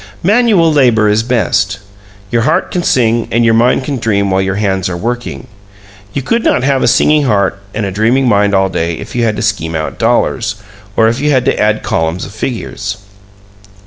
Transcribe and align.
Manual 0.23 0.73
labor 0.73 1.07
is 1.09 1.21
best. 1.21 1.77
Your 2.31 2.41
heart 2.41 2.71
can 2.71 2.81
sing 2.81 3.27
and 3.29 3.45
your 3.45 3.53
mind 3.53 3.83
can 3.83 3.97
dream 3.97 4.31
while 4.31 4.41
your 4.41 4.55
hands 4.55 4.89
are 4.89 4.97
working. 4.97 5.45
You 6.13 6.23
could 6.23 6.43
not 6.43 6.63
have 6.63 6.81
a 6.81 6.87
singing 6.87 7.25
heart 7.25 7.59
and 7.75 7.85
a 7.85 7.91
dreaming 7.91 8.27
mind 8.27 8.55
all 8.55 8.67
day 8.67 8.95
if 8.95 9.15
you 9.15 9.23
had 9.23 9.35
to 9.35 9.43
scheme 9.43 9.75
out 9.75 9.99
dollars, 9.99 10.55
or 10.95 11.07
if 11.07 11.19
you 11.19 11.29
had 11.29 11.45
to 11.45 11.59
add 11.59 11.83
columns 11.83 12.25
of 12.25 12.33
figures. 12.33 12.97